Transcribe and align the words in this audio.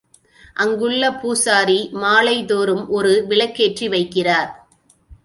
அங்குள்ள 0.55 1.03
பூசாரி 1.11 1.77
மாலைதோறும் 1.93 2.87
ஒரு 2.89 3.11
விளக்கேற்றி 3.29 3.87
வைக்கிறார். 3.87 4.49